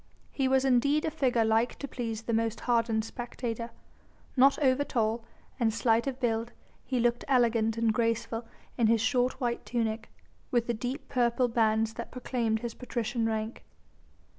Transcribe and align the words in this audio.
He 0.31 0.47
was 0.47 0.65
indeed 0.65 1.05
a 1.05 1.11
figure 1.11 1.45
like 1.45 1.77
to 1.77 1.87
please 1.87 2.23
the 2.23 2.33
most 2.33 2.61
hardened 2.61 3.05
spectator. 3.05 3.69
Not 4.35 4.57
over 4.57 4.83
tall, 4.83 5.23
and 5.59 5.71
slight 5.71 6.07
of 6.07 6.19
build, 6.19 6.53
he 6.83 6.99
looked 6.99 7.23
elegant 7.27 7.77
and 7.77 7.93
graceful 7.93 8.47
in 8.79 8.87
his 8.87 8.99
short 8.99 9.39
white 9.39 9.63
tunic, 9.63 10.09
with 10.49 10.65
the 10.65 10.73
deep 10.73 11.07
purple 11.07 11.47
bands 11.47 11.93
that 11.93 12.09
proclaimed 12.11 12.61
his 12.61 12.73
patrician 12.73 13.27
rank. 13.27 13.63